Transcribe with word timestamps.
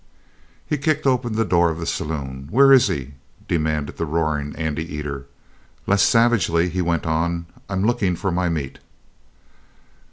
He 0.65 0.79
kicked 0.79 1.05
open 1.05 1.33
the 1.33 1.45
door 1.45 1.69
of 1.69 1.77
the 1.79 1.85
saloon. 1.85 2.47
"Where 2.49 2.73
is 2.73 2.87
he?" 2.87 3.13
demanded 3.47 3.97
the 3.97 4.05
roaring 4.07 4.55
Andy 4.55 4.83
eater. 4.95 5.27
Less 5.85 6.01
savagely, 6.01 6.69
he 6.69 6.81
went 6.81 7.05
on: 7.05 7.45
"I'm 7.69 7.85
lookin' 7.85 8.15
for 8.15 8.31
my 8.31 8.49
meat!" 8.49 8.79